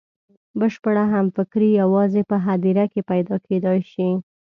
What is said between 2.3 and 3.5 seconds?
هدیره کې پیدا